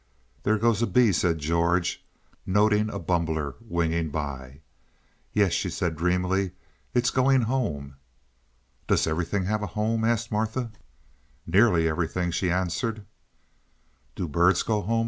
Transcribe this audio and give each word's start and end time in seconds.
"There 0.41 0.57
goes 0.57 0.81
a 0.81 0.87
bee," 0.87 1.11
said 1.11 1.37
George, 1.37 2.03
noting 2.43 2.89
a 2.89 2.97
bumbler 2.97 3.53
winging 3.61 4.09
by. 4.09 4.61
"Yes," 5.31 5.53
she 5.53 5.69
said, 5.69 5.95
dreamily, 5.95 6.53
"it's 6.95 7.11
going 7.11 7.41
home." 7.41 7.97
"Does 8.87 9.05
everything 9.05 9.45
have 9.45 9.61
a 9.61 9.67
home?" 9.77 10.03
asked 10.03 10.31
Martha. 10.31 10.71
"Nearly 11.45 11.87
everything," 11.87 12.31
she 12.31 12.49
answered. 12.49 13.05
"Do 14.15 14.23
the 14.23 14.29
birds 14.29 14.63
go 14.63 14.81
home?" 14.81 14.99